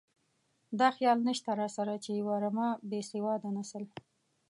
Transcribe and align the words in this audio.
دا 0.79 0.87
خیال 0.97 1.17
نشته 1.29 1.51
راسره 1.59 1.95
چې 2.03 2.11
یوه 2.19 2.35
رمه 2.43 2.69
بې 2.89 3.01
سواده 3.09 3.49
نسل. 3.57 3.83